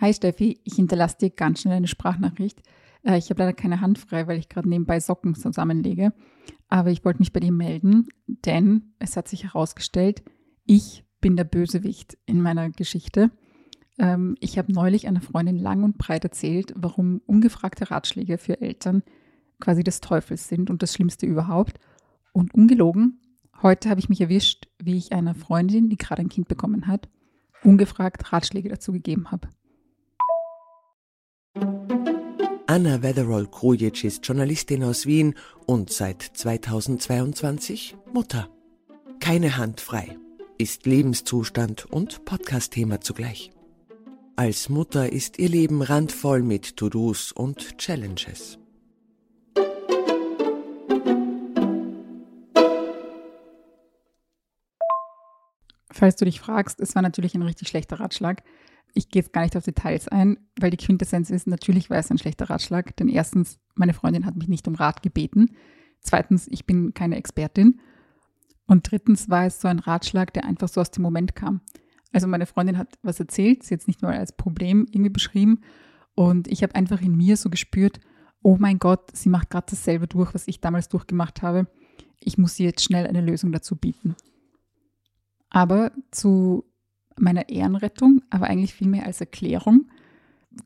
Hi 0.00 0.12
Steffi, 0.12 0.60
ich 0.64 0.74
hinterlasse 0.74 1.18
dir 1.18 1.30
ganz 1.30 1.60
schnell 1.60 1.76
eine 1.76 1.86
Sprachnachricht. 1.86 2.60
Äh, 3.04 3.16
ich 3.16 3.30
habe 3.30 3.40
leider 3.40 3.52
keine 3.52 3.80
Hand 3.80 3.98
frei, 3.98 4.26
weil 4.26 4.38
ich 4.38 4.48
gerade 4.48 4.68
nebenbei 4.68 4.98
Socken 4.98 5.36
zusammenlege. 5.36 6.12
Aber 6.68 6.90
ich 6.90 7.04
wollte 7.04 7.20
mich 7.20 7.32
bei 7.32 7.40
dir 7.40 7.52
melden, 7.52 8.08
denn 8.26 8.94
es 8.98 9.16
hat 9.16 9.28
sich 9.28 9.44
herausgestellt, 9.44 10.24
ich 10.66 11.04
bin 11.20 11.36
der 11.36 11.44
Bösewicht 11.44 12.18
in 12.26 12.40
meiner 12.40 12.70
Geschichte. 12.70 13.30
Ähm, 13.98 14.34
ich 14.40 14.58
habe 14.58 14.72
neulich 14.72 15.06
einer 15.06 15.20
Freundin 15.20 15.58
lang 15.58 15.84
und 15.84 15.96
breit 15.96 16.24
erzählt, 16.24 16.72
warum 16.76 17.20
ungefragte 17.26 17.90
Ratschläge 17.90 18.36
für 18.36 18.60
Eltern 18.60 19.04
quasi 19.60 19.84
des 19.84 20.00
Teufels 20.00 20.48
sind 20.48 20.70
und 20.70 20.82
das 20.82 20.92
Schlimmste 20.92 21.26
überhaupt. 21.26 21.78
Und 22.32 22.52
ungelogen, 22.52 23.20
heute 23.62 23.90
habe 23.90 24.00
ich 24.00 24.08
mich 24.08 24.20
erwischt, 24.20 24.66
wie 24.82 24.96
ich 24.96 25.12
einer 25.12 25.36
Freundin, 25.36 25.88
die 25.88 25.96
gerade 25.96 26.22
ein 26.22 26.28
Kind 26.28 26.48
bekommen 26.48 26.88
hat, 26.88 27.08
ungefragt 27.62 28.32
Ratschläge 28.32 28.68
dazu 28.68 28.90
gegeben 28.90 29.30
habe. 29.30 29.48
Anna 32.74 33.04
Wetherall-Krujic 33.04 34.02
ist 34.02 34.26
Journalistin 34.26 34.82
aus 34.82 35.06
Wien 35.06 35.36
und 35.64 35.92
seit 35.92 36.22
2022 36.22 37.94
Mutter. 38.12 38.48
Keine 39.20 39.56
Hand 39.56 39.80
frei 39.80 40.18
ist 40.58 40.84
Lebenszustand 40.84 41.86
und 41.86 42.24
Podcast-Thema 42.24 43.00
zugleich. 43.00 43.52
Als 44.34 44.68
Mutter 44.70 45.12
ist 45.12 45.38
ihr 45.38 45.50
Leben 45.50 45.82
randvoll 45.82 46.42
mit 46.42 46.76
To-Dos 46.76 47.30
und 47.30 47.78
Challenges. 47.78 48.58
Falls 55.92 56.16
du 56.16 56.24
dich 56.24 56.40
fragst, 56.40 56.80
es 56.80 56.96
war 56.96 57.02
natürlich 57.02 57.36
ein 57.36 57.42
richtig 57.42 57.68
schlechter 57.68 58.00
Ratschlag. 58.00 58.42
Ich 58.94 59.08
gehe 59.08 59.22
jetzt 59.22 59.32
gar 59.32 59.42
nicht 59.42 59.56
auf 59.56 59.64
Details 59.64 60.08
ein, 60.08 60.38
weil 60.58 60.70
die 60.70 60.76
Quintessenz 60.76 61.30
ist, 61.30 61.46
natürlich 61.46 61.90
war 61.90 61.98
es 61.98 62.10
ein 62.10 62.18
schlechter 62.18 62.48
Ratschlag. 62.48 62.96
Denn 62.96 63.08
erstens, 63.08 63.58
meine 63.74 63.92
Freundin 63.92 64.24
hat 64.24 64.36
mich 64.36 64.48
nicht 64.48 64.66
um 64.68 64.76
Rat 64.76 65.02
gebeten. 65.02 65.50
Zweitens, 66.00 66.46
ich 66.48 66.64
bin 66.64 66.94
keine 66.94 67.16
Expertin. 67.16 67.80
Und 68.66 68.90
drittens 68.90 69.28
war 69.28 69.46
es 69.46 69.60
so 69.60 69.68
ein 69.68 69.80
Ratschlag, 69.80 70.32
der 70.32 70.44
einfach 70.44 70.68
so 70.68 70.80
aus 70.80 70.90
dem 70.90 71.02
Moment 71.02 71.34
kam. 71.34 71.60
Also 72.12 72.28
meine 72.28 72.46
Freundin 72.46 72.78
hat 72.78 72.94
was 73.02 73.18
erzählt, 73.18 73.64
sie 73.64 73.74
jetzt 73.74 73.88
nicht 73.88 74.00
nur 74.00 74.12
als 74.12 74.36
Problem 74.36 74.86
irgendwie 74.90 75.10
beschrieben. 75.10 75.60
Und 76.14 76.46
ich 76.46 76.62
habe 76.62 76.76
einfach 76.76 77.02
in 77.02 77.16
mir 77.16 77.36
so 77.36 77.50
gespürt, 77.50 77.98
oh 78.42 78.56
mein 78.58 78.78
Gott, 78.78 79.10
sie 79.16 79.28
macht 79.28 79.50
gerade 79.50 79.66
dasselbe 79.68 80.06
durch, 80.06 80.32
was 80.32 80.46
ich 80.46 80.60
damals 80.60 80.88
durchgemacht 80.88 81.42
habe. 81.42 81.66
Ich 82.20 82.38
muss 82.38 82.58
ihr 82.60 82.66
jetzt 82.66 82.84
schnell 82.84 83.06
eine 83.06 83.20
Lösung 83.20 83.50
dazu 83.50 83.74
bieten. 83.74 84.14
Aber 85.50 85.90
zu 86.10 86.64
meiner 87.18 87.48
Ehrenrettung, 87.48 88.22
aber 88.30 88.46
eigentlich 88.46 88.74
vielmehr 88.74 89.06
als 89.06 89.20
Erklärung. 89.20 89.86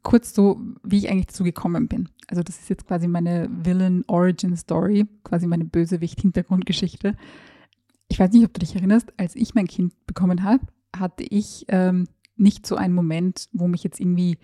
Kurz 0.03 0.35
so, 0.35 0.61
wie 0.83 0.99
ich 0.99 1.11
eigentlich 1.11 1.27
dazu 1.27 1.45
gekommen 1.45 1.89
bin. 1.89 2.09
Also 2.27 2.43
das 2.43 2.59
ist 2.59 2.69
jetzt 2.69 2.87
quasi 2.87 3.09
meine 3.09 3.49
Villain 3.51 4.05
Origin 4.07 4.57
Story, 4.57 5.07
quasi 5.25 5.47
meine 5.47 5.65
Bösewicht-Hintergrundgeschichte. 5.65 7.15
Ich 8.09 8.19
weiß 8.19 8.33
nicht, 8.33 8.45
ob 8.45 8.53
du 8.53 8.61
dich 8.61 8.75
erinnerst, 8.75 9.13
als 9.17 9.35
ich 9.35 9.55
mein 9.55 9.67
Kind 9.67 9.95
bekommen 10.07 10.43
habe, 10.43 10.65
hatte 10.95 11.25
ich 11.25 11.65
ähm, 11.69 12.07
nicht 12.37 12.67
so 12.67 12.77
einen 12.77 12.95
Moment, 12.95 13.49
wo 13.53 13.67
mich 13.67 13.83
jetzt 13.83 14.01
irgendwie 14.01 14.39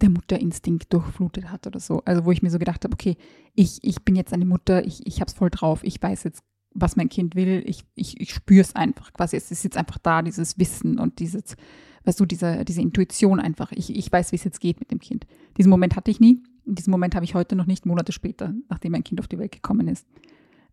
der 0.00 0.10
Mutterinstinkt 0.10 0.92
durchflutet 0.92 1.50
hat 1.50 1.66
oder 1.66 1.80
so. 1.80 2.02
Also 2.04 2.24
wo 2.24 2.32
ich 2.32 2.42
mir 2.42 2.50
so 2.50 2.58
gedacht 2.58 2.84
habe, 2.84 2.94
okay, 2.94 3.16
ich, 3.54 3.78
ich 3.82 4.04
bin 4.04 4.16
jetzt 4.16 4.32
eine 4.32 4.44
Mutter, 4.44 4.86
ich, 4.86 5.06
ich 5.06 5.20
habe 5.20 5.28
es 5.28 5.34
voll 5.34 5.50
drauf, 5.50 5.80
ich 5.82 6.02
weiß 6.02 6.24
jetzt 6.24 6.42
was 6.74 6.96
mein 6.96 7.08
Kind 7.08 7.34
will. 7.34 7.62
Ich, 7.66 7.84
ich, 7.94 8.20
ich 8.20 8.32
spüre 8.32 8.60
es 8.60 8.74
einfach 8.74 9.12
quasi. 9.12 9.36
Es 9.36 9.50
ist 9.50 9.64
jetzt 9.64 9.76
einfach 9.76 9.98
da, 9.98 10.22
dieses 10.22 10.58
Wissen 10.58 10.98
und 10.98 11.18
dieses, 11.18 11.56
weißt 12.04 12.20
du, 12.20 12.26
diese, 12.26 12.64
diese 12.64 12.80
Intuition 12.80 13.40
einfach. 13.40 13.72
Ich, 13.72 13.94
ich 13.94 14.10
weiß, 14.10 14.32
wie 14.32 14.36
es 14.36 14.44
jetzt 14.44 14.60
geht 14.60 14.80
mit 14.80 14.90
dem 14.90 15.00
Kind. 15.00 15.26
Diesen 15.56 15.70
Moment 15.70 15.96
hatte 15.96 16.10
ich 16.10 16.20
nie. 16.20 16.42
Diesen 16.64 16.90
Moment 16.90 17.14
habe 17.14 17.24
ich 17.24 17.34
heute 17.34 17.56
noch 17.56 17.66
nicht, 17.66 17.86
Monate 17.86 18.12
später, 18.12 18.54
nachdem 18.68 18.92
mein 18.92 19.04
Kind 19.04 19.20
auf 19.20 19.28
die 19.28 19.38
Welt 19.38 19.52
gekommen 19.52 19.88
ist. 19.88 20.06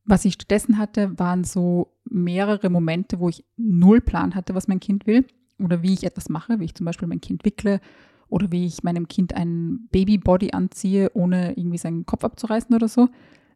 Was 0.04 0.26
ich 0.26 0.34
stattdessen 0.34 0.78
hatte, 0.78 1.18
waren 1.18 1.44
so 1.44 1.94
mehrere 2.04 2.70
Momente, 2.70 3.20
wo 3.20 3.30
ich 3.30 3.44
null 3.58 4.02
Plan 4.02 4.36
hatte, 4.36 4.54
was 4.54 4.68
mein 4.68 4.80
Kind 4.80 5.08
will 5.08 5.26
oder 5.58 5.82
wie 5.82 5.94
ich 5.94 6.04
etwas 6.04 6.30
mache, 6.30 6.60
wie 6.60 6.66
ich 6.66 6.76
zum 6.76 6.86
Beispiel 6.86 7.08
mein 7.08 7.22
Kind 7.22 7.46
wickle 7.46 7.80
oder 8.28 8.52
wie 8.52 8.66
ich 8.66 8.84
meinem 8.84 9.08
Kind 9.08 9.34
ein 9.34 9.88
Babybody 9.92 10.52
anziehe, 10.52 11.12
ohne 11.14 11.58
irgendwie 11.58 11.78
seinen 11.78 12.06
Kopf 12.06 12.24
abzureißen 12.24 12.76
oder 12.76 12.88
so 12.88 13.08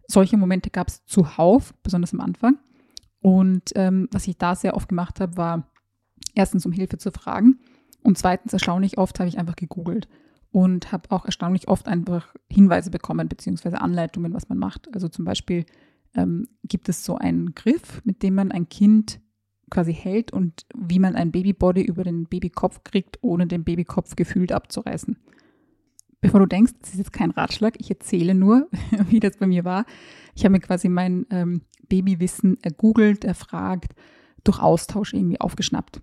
solche 0.10 0.38
Momente 0.38 0.70
gab 0.70 0.88
es 0.88 1.06
zuhauf, 1.06 1.74
besonders 1.84 2.14
am 2.14 2.22
Anfang. 2.22 2.58
Und 3.22 3.72
ähm, 3.76 4.08
was 4.12 4.28
ich 4.28 4.38
da 4.38 4.56
sehr 4.56 4.76
oft 4.76 4.90
gemacht 4.90 5.20
habe, 5.20 5.38
war 5.38 5.72
erstens 6.36 6.66
um 6.66 6.72
Hilfe 6.72 6.98
zu 6.98 7.12
fragen 7.12 7.60
und 8.04 8.18
zweitens 8.18 8.54
erstaunlich 8.54 8.98
oft 8.98 9.20
habe 9.20 9.30
ich 9.30 9.38
einfach 9.38 9.56
gegoogelt 9.56 10.08
und 10.52 10.92
habe 10.92 11.12
auch 11.12 11.26
erstaunlich 11.26 11.68
oft 11.68 11.88
einfach 11.88 12.34
Hinweise 12.50 12.92
bekommen 12.92 13.28
beziehungsweise 13.28 13.82
Anleitungen, 13.82 14.34
was 14.34 14.50
man 14.50 14.58
macht. 14.58 14.94
Also 14.94 15.10
zum 15.10 15.26
Beispiel 15.26 15.66
ähm, 16.16 16.48
gibt 16.64 16.90
es 16.90 17.04
so 17.04 17.18
einen 17.18 17.54
Griff, 17.54 18.02
mit 18.04 18.24
dem 18.24 18.36
man 18.36 18.52
ein 18.52 18.70
Kind 18.70 19.20
quasi 19.70 19.94
hält 19.94 20.32
und 20.32 20.66
wie 20.76 20.98
man 20.98 21.16
ein 21.16 21.32
Babybody 21.32 21.82
über 21.82 22.04
den 22.04 22.26
Babykopf 22.26 22.84
kriegt, 22.84 23.20
ohne 23.22 23.46
den 23.46 23.64
Babykopf 23.64 24.16
gefühlt 24.16 24.52
abzureißen 24.52 25.18
bevor 26.22 26.40
du 26.40 26.46
denkst, 26.46 26.74
das 26.82 26.92
ist 26.92 26.98
jetzt 26.98 27.14
kein 27.14 27.32
Ratschlag, 27.32 27.76
ich 27.80 27.90
erzähle 27.90 28.36
nur, 28.36 28.68
wie 29.10 29.20
das 29.20 29.38
bei 29.38 29.48
mir 29.48 29.66
war. 29.66 29.86
Ich 30.36 30.44
habe 30.44 30.54
mir 30.54 30.60
quasi 30.60 30.90
mein 30.90 31.26
ähm, 31.30 31.62
Babywissen 31.88 32.58
ergoogelt, 32.62 33.24
erfragt, 33.26 33.94
durch 34.44 34.60
Austausch 34.60 35.14
irgendwie 35.14 35.42
aufgeschnappt. 35.42 36.02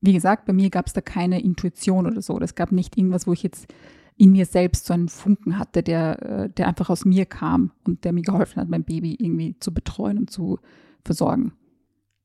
Wie 0.00 0.12
gesagt, 0.12 0.46
bei 0.46 0.52
mir 0.52 0.70
gab 0.70 0.86
es 0.86 0.92
da 0.92 1.00
keine 1.00 1.40
Intuition 1.40 2.06
oder 2.06 2.20
so. 2.20 2.38
Es 2.40 2.54
gab 2.54 2.72
nicht 2.72 2.98
irgendwas, 2.98 3.26
wo 3.26 3.32
ich 3.32 3.42
jetzt 3.42 3.72
in 4.16 4.32
mir 4.32 4.46
selbst 4.46 4.86
so 4.86 4.94
einen 4.94 5.08
Funken 5.08 5.58
hatte, 5.58 5.82
der, 5.82 6.22
äh, 6.22 6.50
der 6.50 6.68
einfach 6.68 6.90
aus 6.90 7.04
mir 7.04 7.26
kam 7.26 7.72
und 7.84 8.04
der 8.04 8.12
mir 8.12 8.22
geholfen 8.22 8.60
hat, 8.60 8.68
mein 8.68 8.84
Baby 8.84 9.16
irgendwie 9.18 9.58
zu 9.58 9.72
betreuen 9.72 10.18
und 10.18 10.30
zu 10.30 10.58
versorgen. 11.04 11.52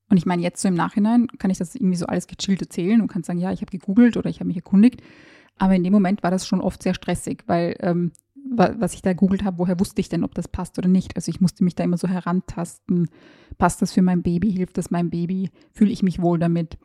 Und 0.10 0.18
ich 0.18 0.26
meine, 0.26 0.42
jetzt 0.42 0.62
so 0.62 0.68
im 0.68 0.74
Nachhinein 0.74 1.28
kann 1.38 1.52
ich 1.52 1.58
das 1.58 1.76
irgendwie 1.76 1.96
so 1.96 2.06
alles 2.06 2.28
gechillt 2.28 2.62
erzählen 2.62 3.02
und 3.02 3.08
kann 3.08 3.24
sagen, 3.24 3.40
ja, 3.40 3.52
ich 3.52 3.62
habe 3.62 3.72
gegoogelt 3.72 4.18
oder 4.18 4.30
ich 4.30 4.40
habe 4.40 4.48
mich 4.48 4.58
erkundigt. 4.58 5.02
Aber 5.60 5.76
in 5.76 5.84
dem 5.84 5.94
Moment 5.94 6.24
war 6.24 6.32
das 6.32 6.48
schon 6.48 6.62
oft 6.62 6.82
sehr 6.82 6.94
stressig, 6.94 7.44
weil 7.48 7.76
ähm, 7.82 8.12
was 8.52 8.94
ich 8.94 9.02
da 9.02 9.14
googelt 9.14 9.44
habe, 9.44 9.60
woher 9.60 9.80
wusste 9.80 10.02
ich 10.02 10.10
denn, 10.10 10.24
ob 10.24 10.34
das 10.34 10.48
passt 10.48 10.78
oder 10.80 10.88
nicht? 10.88 11.16
Also 11.16 11.30
ich 11.30 11.42
musste 11.42 11.64
mich 11.64 11.76
da 11.76 11.84
immer 11.84 11.98
so 11.98 12.08
herantasten. 12.08 13.10
Passt 13.58 13.82
das 13.82 13.94
für 13.94 14.02
mein 14.02 14.24
Baby? 14.24 14.52
Hilft 14.52 14.78
das 14.78 14.90
meinem 14.90 15.10
Baby? 15.10 15.52
Fühle 15.72 15.92
ich 15.92 16.02
mich 16.02 16.22
wohl 16.22 16.40
damit? 16.40 16.78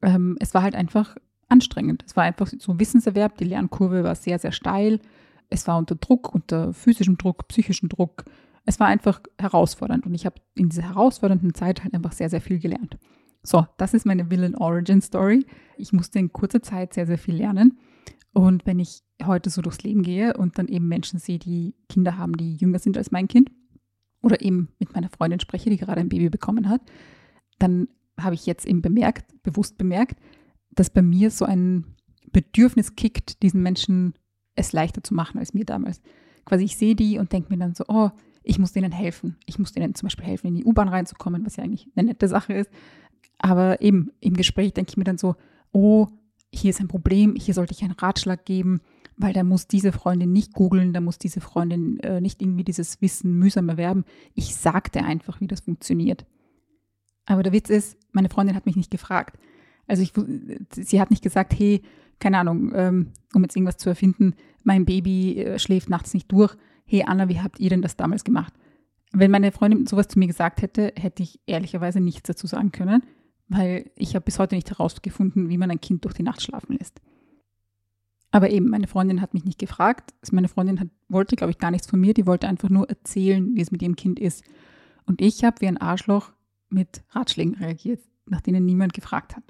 Ähm, 0.00 0.36
es 0.40 0.54
war 0.54 0.62
halt 0.62 0.74
einfach 0.74 1.16
anstrengend. 1.48 2.02
Es 2.06 2.16
war 2.16 2.24
einfach 2.24 2.46
so 2.46 2.72
ein 2.72 2.80
Wissenserwerb. 2.80 3.36
Die 3.36 3.44
Lernkurve 3.44 4.04
war 4.04 4.14
sehr, 4.14 4.38
sehr 4.38 4.52
steil. 4.52 5.00
Es 5.50 5.66
war 5.66 5.76
unter 5.76 5.96
Druck, 5.96 6.34
unter 6.34 6.72
physischem 6.72 7.18
Druck, 7.18 7.46
psychischem 7.48 7.88
Druck. 7.88 8.24
Es 8.64 8.80
war 8.80 8.86
einfach 8.86 9.20
herausfordernd 9.38 10.06
und 10.06 10.14
ich 10.14 10.24
habe 10.24 10.36
in 10.54 10.68
dieser 10.68 10.84
herausfordernden 10.84 11.52
Zeit 11.52 11.82
halt 11.82 11.94
einfach 11.94 12.12
sehr, 12.12 12.30
sehr 12.30 12.40
viel 12.40 12.58
gelernt. 12.58 12.96
So, 13.42 13.66
das 13.76 13.92
ist 13.92 14.06
meine 14.06 14.30
Villain 14.30 14.54
Origin 14.54 15.02
Story. 15.02 15.44
Ich 15.76 15.92
musste 15.92 16.20
in 16.20 16.32
kurzer 16.32 16.62
Zeit 16.62 16.94
sehr, 16.94 17.06
sehr 17.06 17.18
viel 17.18 17.34
lernen. 17.34 17.78
Und 18.32 18.66
wenn 18.66 18.78
ich 18.78 19.02
heute 19.22 19.50
so 19.50 19.62
durchs 19.62 19.82
Leben 19.82 20.02
gehe 20.02 20.34
und 20.36 20.58
dann 20.58 20.68
eben 20.68 20.88
Menschen 20.88 21.18
sehe, 21.18 21.38
die 21.38 21.74
Kinder 21.88 22.16
haben, 22.16 22.36
die 22.36 22.56
jünger 22.56 22.78
sind 22.78 22.96
als 22.96 23.10
mein 23.10 23.28
Kind, 23.28 23.50
oder 24.22 24.40
eben 24.40 24.68
mit 24.78 24.94
meiner 24.94 25.10
Freundin 25.10 25.40
spreche, 25.40 25.68
die 25.68 25.76
gerade 25.76 26.00
ein 26.00 26.08
Baby 26.08 26.30
bekommen 26.30 26.68
hat, 26.68 26.80
dann 27.58 27.88
habe 28.18 28.34
ich 28.34 28.46
jetzt 28.46 28.66
eben 28.66 28.80
bemerkt, 28.80 29.34
bewusst 29.42 29.76
bemerkt, 29.78 30.20
dass 30.70 30.90
bei 30.90 31.02
mir 31.02 31.30
so 31.30 31.44
ein 31.44 31.84
Bedürfnis 32.32 32.94
kickt, 32.94 33.42
diesen 33.42 33.62
Menschen 33.62 34.14
es 34.54 34.72
leichter 34.72 35.02
zu 35.02 35.14
machen 35.14 35.38
als 35.38 35.54
mir 35.54 35.64
damals. 35.64 36.00
Quasi 36.44 36.64
ich 36.64 36.76
sehe 36.76 36.94
die 36.94 37.18
und 37.18 37.32
denke 37.32 37.50
mir 37.50 37.58
dann 37.58 37.74
so, 37.74 37.84
oh, 37.88 38.10
ich 38.42 38.58
muss 38.58 38.72
denen 38.72 38.92
helfen. 38.92 39.36
Ich 39.46 39.58
muss 39.58 39.72
denen 39.72 39.94
zum 39.94 40.06
Beispiel 40.06 40.24
helfen, 40.24 40.48
in 40.48 40.54
die 40.54 40.64
U-Bahn 40.64 40.88
reinzukommen, 40.88 41.44
was 41.44 41.56
ja 41.56 41.64
eigentlich 41.64 41.88
eine 41.94 42.08
nette 42.08 42.28
Sache 42.28 42.54
ist. 42.54 42.70
Aber 43.38 43.80
eben 43.80 44.10
im 44.20 44.34
Gespräch 44.34 44.72
denke 44.72 44.90
ich 44.90 44.96
mir 44.96 45.04
dann 45.04 45.18
so, 45.18 45.36
oh, 45.72 46.08
hier 46.52 46.70
ist 46.70 46.80
ein 46.80 46.88
Problem, 46.88 47.34
hier 47.34 47.54
sollte 47.54 47.72
ich 47.72 47.82
einen 47.82 47.92
Ratschlag 47.92 48.44
geben, 48.44 48.80
weil 49.16 49.32
da 49.32 49.42
muss 49.42 49.66
diese 49.66 49.92
Freundin 49.92 50.32
nicht 50.32 50.52
googeln, 50.52 50.92
da 50.92 51.00
muss 51.00 51.18
diese 51.18 51.40
Freundin 51.40 51.98
äh, 52.00 52.20
nicht 52.20 52.42
irgendwie 52.42 52.64
dieses 52.64 53.00
Wissen 53.00 53.38
mühsam 53.38 53.68
erwerben. 53.68 54.04
Ich 54.34 54.54
sagte 54.54 55.02
einfach, 55.02 55.40
wie 55.40 55.46
das 55.46 55.60
funktioniert. 55.60 56.26
Aber 57.24 57.42
der 57.42 57.52
Witz 57.52 57.70
ist, 57.70 57.96
meine 58.12 58.28
Freundin 58.28 58.54
hat 58.54 58.66
mich 58.66 58.76
nicht 58.76 58.90
gefragt. 58.90 59.38
Also 59.86 60.02
ich, 60.02 60.12
sie 60.72 61.00
hat 61.00 61.10
nicht 61.10 61.22
gesagt, 61.22 61.58
hey, 61.58 61.82
keine 62.18 62.38
Ahnung, 62.38 62.72
ähm, 62.74 63.12
um 63.34 63.42
jetzt 63.42 63.56
irgendwas 63.56 63.78
zu 63.78 63.88
erfinden, 63.88 64.34
mein 64.62 64.84
Baby 64.84 65.40
äh, 65.40 65.58
schläft 65.58 65.88
nachts 65.88 66.14
nicht 66.14 66.30
durch. 66.30 66.54
Hey 66.84 67.04
Anna, 67.06 67.28
wie 67.28 67.40
habt 67.40 67.60
ihr 67.60 67.70
denn 67.70 67.82
das 67.82 67.96
damals 67.96 68.24
gemacht? 68.24 68.52
Wenn 69.12 69.30
meine 69.30 69.52
Freundin 69.52 69.86
sowas 69.86 70.08
zu 70.08 70.18
mir 70.18 70.26
gesagt 70.26 70.62
hätte, 70.62 70.92
hätte 70.96 71.22
ich 71.22 71.40
ehrlicherweise 71.46 72.00
nichts 72.00 72.26
dazu 72.28 72.46
sagen 72.46 72.72
können 72.72 73.02
weil 73.56 73.90
ich 73.96 74.14
habe 74.14 74.24
bis 74.24 74.38
heute 74.38 74.54
nicht 74.54 74.70
herausgefunden, 74.70 75.48
wie 75.48 75.58
man 75.58 75.70
ein 75.70 75.80
Kind 75.80 76.04
durch 76.04 76.14
die 76.14 76.22
Nacht 76.22 76.42
schlafen 76.42 76.76
lässt. 76.78 77.00
Aber 78.30 78.50
eben, 78.50 78.68
meine 78.68 78.86
Freundin 78.86 79.20
hat 79.20 79.34
mich 79.34 79.44
nicht 79.44 79.58
gefragt. 79.58 80.14
Meine 80.32 80.48
Freundin 80.48 80.80
hat, 80.80 80.88
wollte, 81.08 81.36
glaube 81.36 81.50
ich, 81.50 81.58
gar 81.58 81.70
nichts 81.70 81.86
von 81.86 82.00
mir. 82.00 82.14
Die 82.14 82.26
wollte 82.26 82.48
einfach 82.48 82.70
nur 82.70 82.88
erzählen, 82.88 83.54
wie 83.54 83.60
es 83.60 83.70
mit 83.70 83.82
ihrem 83.82 83.94
Kind 83.94 84.18
ist. 84.18 84.42
Und 85.04 85.20
ich 85.20 85.44
habe 85.44 85.60
wie 85.60 85.68
ein 85.68 85.76
Arschloch 85.76 86.32
mit 86.70 87.02
Ratschlägen 87.10 87.56
reagiert, 87.56 88.00
nach 88.26 88.40
denen 88.40 88.64
niemand 88.64 88.94
gefragt 88.94 89.36
hat. 89.36 89.44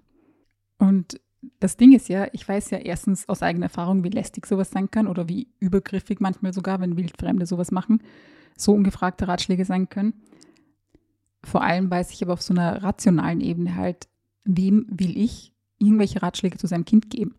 Und 0.79 1.21
das 1.61 1.77
Ding 1.77 1.93
ist 1.93 2.09
ja, 2.09 2.27
ich 2.33 2.47
weiß 2.47 2.71
ja 2.71 2.79
erstens 2.79 3.29
aus 3.29 3.43
eigener 3.43 3.67
Erfahrung, 3.67 4.03
wie 4.03 4.09
lästig 4.09 4.47
sowas 4.47 4.71
sein 4.71 4.91
kann 4.91 5.07
oder 5.07 5.29
wie 5.29 5.49
übergriffig 5.61 6.21
manchmal 6.21 6.53
sogar, 6.53 6.81
wenn 6.81 6.97
Wildfremde 6.97 7.47
sowas 7.47 7.71
machen, 7.71 8.03
so 8.57 8.73
ungefragte 8.73 9.29
Ratschläge 9.29 9.65
sein 9.65 9.89
können. 9.89 10.15
Vor 11.45 11.63
allem 11.63 11.91
weiß 11.91 12.13
ich 12.13 12.23
aber 12.23 12.35
auf 12.35 12.43
so 12.43 12.55
einer 12.55 12.83
rationalen 12.83 13.41
Ebene 13.41 13.77
halt, 13.77 14.09
wem 14.45 14.87
will 14.89 15.17
ich 15.17 15.53
irgendwelche 15.79 16.23
Ratschläge 16.23 16.59
zu 16.59 16.67
seinem 16.67 16.85
Kind 16.85 17.11
geben? 17.11 17.35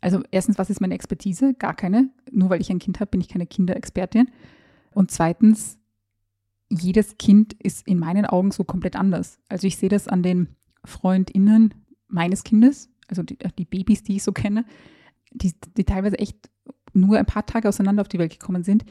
Also 0.00 0.22
erstens, 0.30 0.58
was 0.58 0.70
ist 0.70 0.80
meine 0.80 0.94
Expertise? 0.94 1.54
Gar 1.54 1.74
keine. 1.74 2.10
Nur 2.30 2.50
weil 2.50 2.60
ich 2.60 2.70
ein 2.70 2.78
Kind 2.78 3.00
habe, 3.00 3.10
bin 3.10 3.20
ich 3.20 3.28
keine 3.28 3.46
Kinderexpertin. 3.46 4.30
Und 4.92 5.10
zweitens, 5.10 5.78
jedes 6.68 7.16
Kind 7.18 7.54
ist 7.54 7.86
in 7.86 7.98
meinen 7.98 8.26
Augen 8.26 8.50
so 8.50 8.64
komplett 8.64 8.96
anders. 8.96 9.38
Also 9.48 9.66
ich 9.66 9.76
sehe 9.76 9.88
das 9.88 10.08
an 10.08 10.22
den 10.22 10.48
Freundinnen 10.84 11.74
meines 12.08 12.44
Kindes, 12.44 12.90
also 13.08 13.22
die, 13.22 13.38
die 13.58 13.64
Babys, 13.64 14.02
die 14.02 14.16
ich 14.16 14.22
so 14.22 14.32
kenne, 14.32 14.64
die, 15.32 15.54
die 15.76 15.84
teilweise 15.84 16.18
echt 16.18 16.50
nur 16.92 17.18
ein 17.18 17.26
paar 17.26 17.46
Tage 17.46 17.68
auseinander 17.68 18.00
auf 18.00 18.08
die 18.08 18.18
Welt 18.18 18.32
gekommen 18.32 18.64
sind, 18.64 18.84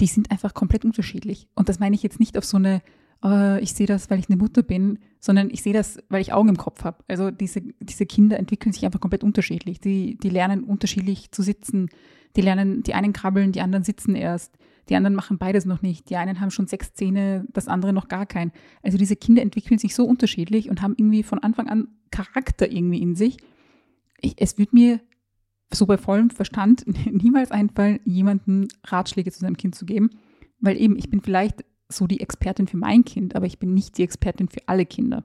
die 0.00 0.06
sind 0.06 0.30
einfach 0.30 0.54
komplett 0.54 0.84
unterschiedlich. 0.84 1.48
Und 1.54 1.68
das 1.68 1.78
meine 1.78 1.94
ich 1.94 2.02
jetzt 2.02 2.20
nicht 2.20 2.36
auf 2.36 2.44
so 2.44 2.56
eine, 2.56 2.82
äh, 3.24 3.60
ich 3.60 3.72
sehe 3.72 3.86
das, 3.86 4.10
weil 4.10 4.18
ich 4.18 4.28
eine 4.28 4.36
Mutter 4.36 4.62
bin, 4.62 4.98
sondern 5.20 5.50
ich 5.50 5.62
sehe 5.62 5.72
das, 5.72 5.98
weil 6.08 6.20
ich 6.20 6.32
Augen 6.32 6.50
im 6.50 6.56
Kopf 6.56 6.84
habe. 6.84 7.04
Also 7.08 7.30
diese, 7.30 7.62
diese 7.80 8.06
Kinder 8.06 8.38
entwickeln 8.38 8.72
sich 8.72 8.84
einfach 8.84 9.00
komplett 9.00 9.24
unterschiedlich. 9.24 9.80
Die, 9.80 10.16
die 10.18 10.30
lernen 10.30 10.64
unterschiedlich 10.64 11.32
zu 11.32 11.42
sitzen. 11.42 11.88
Die 12.36 12.40
lernen, 12.40 12.82
die 12.82 12.94
einen 12.94 13.12
krabbeln, 13.12 13.52
die 13.52 13.60
anderen 13.60 13.84
sitzen 13.84 14.14
erst. 14.14 14.56
Die 14.88 14.96
anderen 14.96 15.14
machen 15.14 15.38
beides 15.38 15.66
noch 15.66 15.82
nicht. 15.82 16.08
Die 16.08 16.16
einen 16.16 16.40
haben 16.40 16.50
schon 16.50 16.66
sechs 16.66 16.94
Zähne, 16.94 17.46
das 17.52 17.68
andere 17.68 17.92
noch 17.92 18.08
gar 18.08 18.26
keinen. 18.26 18.52
Also 18.82 18.96
diese 18.96 19.16
Kinder 19.16 19.42
entwickeln 19.42 19.78
sich 19.78 19.94
so 19.94 20.04
unterschiedlich 20.04 20.70
und 20.70 20.80
haben 20.80 20.94
irgendwie 20.96 21.22
von 21.22 21.40
Anfang 21.40 21.68
an 21.68 21.88
Charakter 22.10 22.70
irgendwie 22.70 23.02
in 23.02 23.14
sich. 23.14 23.36
Ich, 24.20 24.34
es 24.38 24.56
wird 24.56 24.72
mir 24.72 25.00
so 25.72 25.84
bei 25.84 25.98
vollem 25.98 26.30
Verstand 26.30 26.84
niemals 27.12 27.50
einfallen, 27.50 28.00
jemanden 28.04 28.68
Ratschläge 28.84 29.30
zu 29.30 29.40
seinem 29.40 29.56
Kind 29.56 29.74
zu 29.74 29.84
geben, 29.84 30.10
weil 30.60 30.80
eben 30.80 30.96
ich 30.96 31.10
bin 31.10 31.20
vielleicht 31.20 31.64
so 31.88 32.06
die 32.06 32.20
Expertin 32.20 32.66
für 32.66 32.76
mein 32.76 33.04
Kind, 33.04 33.34
aber 33.34 33.46
ich 33.46 33.58
bin 33.58 33.74
nicht 33.74 33.98
die 33.98 34.02
Expertin 34.02 34.48
für 34.48 34.66
alle 34.66 34.86
Kinder. 34.86 35.24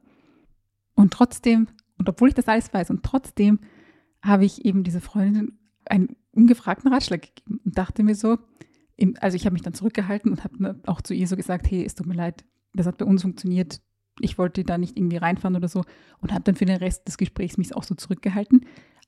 Und 0.96 1.12
trotzdem, 1.12 1.68
und 1.98 2.08
obwohl 2.08 2.30
ich 2.30 2.36
das 2.36 2.48
alles 2.48 2.74
weiß, 2.74 2.90
und 2.90 3.04
trotzdem 3.04 3.60
habe 4.22 4.46
ich 4.46 4.66
eben 4.66 4.84
diese 4.84 5.02
Freundin 5.02 5.60
einen 5.86 6.16
ungefragten 6.32 6.92
Ratschlag 6.92 7.22
gegeben 7.22 7.60
und 7.66 7.78
dachte 7.78 8.04
mir 8.04 8.16
so, 8.16 8.38
also 9.20 9.36
ich 9.36 9.46
habe 9.46 9.54
mich 9.54 9.62
dann 9.62 9.74
zurückgehalten 9.74 10.32
und 10.32 10.44
habe 10.44 10.80
auch 10.86 11.02
zu 11.02 11.14
ihr 11.14 11.28
so 11.28 11.36
gesagt, 11.36 11.70
hey, 11.70 11.84
es 11.84 11.96
tut 11.96 12.08
mir 12.08 12.14
leid, 12.14 12.46
das 12.74 12.88
hat 12.88 12.98
bei 12.98 13.06
uns 13.06 13.24
funktioniert, 13.24 13.82
ich 14.20 14.38
wollte 14.38 14.64
da 14.64 14.78
nicht 14.78 14.98
irgendwie 14.98 15.18
reinfahren 15.18 15.56
oder 15.56 15.68
so 15.68 15.84
und 16.20 16.32
habe 16.32 16.44
dann 16.44 16.56
für 16.56 16.66
den 16.66 16.78
Rest 16.78 17.08
des 17.08 17.18
Gesprächs 17.18 17.58
mich 17.58 17.76
auch 17.76 17.84
so 17.84 17.96
zurückgehalten. 17.96 18.66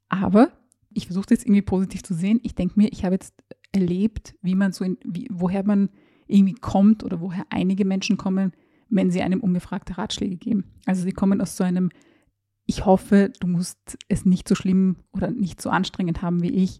Aber 0.09 0.51
ich 0.91 1.05
versuche 1.05 1.27
das 1.27 1.43
irgendwie 1.43 1.61
positiv 1.61 2.03
zu 2.03 2.13
sehen. 2.13 2.39
Ich 2.43 2.55
denke 2.55 2.73
mir, 2.77 2.91
ich 2.91 3.05
habe 3.05 3.15
jetzt 3.15 3.35
erlebt, 3.71 4.35
wie 4.41 4.55
man 4.55 4.71
so, 4.71 4.83
in, 4.83 4.97
wie, 5.03 5.27
woher 5.31 5.63
man 5.63 5.89
irgendwie 6.27 6.55
kommt 6.55 7.03
oder 7.03 7.21
woher 7.21 7.45
einige 7.49 7.85
Menschen 7.85 8.17
kommen, 8.17 8.53
wenn 8.89 9.11
sie 9.11 9.21
einem 9.21 9.41
ungefragte 9.41 9.97
Ratschläge 9.97 10.37
geben. 10.37 10.65
Also 10.85 11.03
sie 11.03 11.11
kommen 11.11 11.41
aus 11.41 11.57
so 11.57 11.63
einem, 11.63 11.89
ich 12.65 12.85
hoffe, 12.85 13.31
du 13.39 13.47
musst 13.47 13.97
es 14.07 14.25
nicht 14.25 14.47
so 14.47 14.55
schlimm 14.55 14.97
oder 15.11 15.31
nicht 15.31 15.61
so 15.61 15.69
anstrengend 15.69 16.21
haben 16.21 16.41
wie 16.41 16.51
ich. 16.51 16.79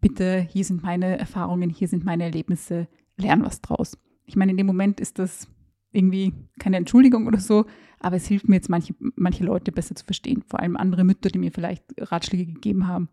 Bitte, 0.00 0.40
hier 0.40 0.64
sind 0.64 0.82
meine 0.82 1.18
Erfahrungen, 1.18 1.70
hier 1.70 1.88
sind 1.88 2.04
meine 2.04 2.24
Erlebnisse, 2.24 2.88
lern 3.16 3.42
was 3.42 3.60
draus. 3.60 3.98
Ich 4.24 4.36
meine, 4.36 4.52
in 4.52 4.56
dem 4.56 4.66
Moment 4.66 5.00
ist 5.00 5.18
das 5.18 5.48
irgendwie 5.92 6.32
keine 6.58 6.76
Entschuldigung 6.76 7.26
oder 7.26 7.40
so, 7.40 7.66
aber 7.98 8.16
es 8.16 8.26
hilft 8.26 8.48
mir 8.48 8.56
jetzt 8.56 8.70
manche, 8.70 8.94
manche 9.16 9.44
Leute 9.44 9.72
besser 9.72 9.94
zu 9.94 10.04
verstehen. 10.04 10.42
Vor 10.46 10.60
allem 10.60 10.76
andere 10.76 11.04
Mütter, 11.04 11.28
die 11.28 11.38
mir 11.38 11.52
vielleicht 11.52 11.84
Ratschläge 11.98 12.46
gegeben 12.46 12.86
haben, 12.86 13.08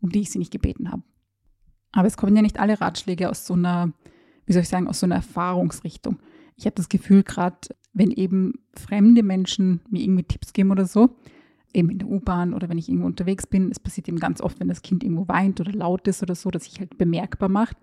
um 0.00 0.10
die 0.10 0.20
ich 0.20 0.30
sie 0.30 0.38
nicht 0.38 0.52
gebeten 0.52 0.90
habe. 0.90 1.02
Aber 1.92 2.06
es 2.06 2.16
kommen 2.16 2.36
ja 2.36 2.42
nicht 2.42 2.60
alle 2.60 2.80
Ratschläge 2.80 3.28
aus 3.28 3.46
so 3.46 3.54
einer 3.54 3.92
wie 4.50 4.52
soll 4.52 4.62
ich 4.62 4.68
sagen, 4.68 4.88
aus 4.88 4.98
so 4.98 5.06
einer 5.06 5.14
Erfahrungsrichtung. 5.14 6.18
Ich 6.56 6.66
habe 6.66 6.74
das 6.74 6.88
Gefühl, 6.88 7.22
gerade 7.22 7.56
wenn 7.92 8.10
eben 8.10 8.54
fremde 8.72 9.22
Menschen 9.22 9.80
mir 9.88 10.02
irgendwie 10.02 10.24
Tipps 10.24 10.52
geben 10.52 10.72
oder 10.72 10.86
so, 10.86 11.10
eben 11.72 11.88
in 11.88 12.00
der 12.00 12.08
U-Bahn 12.08 12.52
oder 12.52 12.68
wenn 12.68 12.76
ich 12.76 12.88
irgendwo 12.88 13.06
unterwegs 13.06 13.46
bin, 13.46 13.70
es 13.70 13.78
passiert 13.78 14.08
eben 14.08 14.18
ganz 14.18 14.40
oft, 14.40 14.58
wenn 14.58 14.66
das 14.66 14.82
Kind 14.82 15.04
irgendwo 15.04 15.28
weint 15.28 15.60
oder 15.60 15.70
laut 15.70 16.08
ist 16.08 16.20
oder 16.24 16.34
so, 16.34 16.50
dass 16.50 16.64
sich 16.64 16.80
halt 16.80 16.98
bemerkbar 16.98 17.48
macht, 17.48 17.76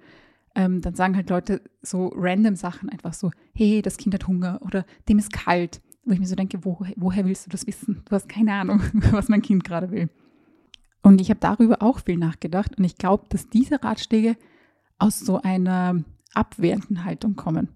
ähm, 0.56 0.82
dann 0.82 0.94
sagen 0.94 1.16
halt 1.16 1.30
Leute 1.30 1.62
so 1.82 2.12
random 2.14 2.58
Sachen 2.58 2.90
einfach 2.90 3.14
so, 3.14 3.32
hey, 3.54 3.82
das 3.82 3.96
Kind 3.96 4.14
hat 4.14 4.28
Hunger 4.28 4.60
oder 4.62 4.86
dem 5.08 5.20
ist 5.20 5.32
kalt. 5.32 5.82
Wo 6.04 6.12
ich 6.12 6.20
mir 6.20 6.28
so 6.28 6.36
denke, 6.36 6.66
wo, 6.66 6.86
woher 6.98 7.24
willst 7.24 7.46
du 7.46 7.50
das 7.50 7.66
wissen? 7.66 8.02
Du 8.04 8.12
hast 8.12 8.28
keine 8.28 8.52
Ahnung, 8.52 8.82
was 9.12 9.30
mein 9.30 9.42
Kind 9.42 9.64
gerade 9.64 9.90
will. 9.90 10.10
Und 11.02 11.22
ich 11.22 11.30
habe 11.30 11.40
darüber 11.40 11.82
auch 11.82 12.02
viel 12.02 12.18
nachgedacht 12.18 12.78
und 12.78 12.84
ich 12.84 12.98
glaube, 12.98 13.24
dass 13.30 13.48
diese 13.48 13.82
Ratschläge 13.82 14.36
aus 15.00 15.22
so 15.22 15.42
einer 15.42 16.04
abwehrenden 16.38 17.04
Haltung 17.04 17.36
kommen. 17.36 17.70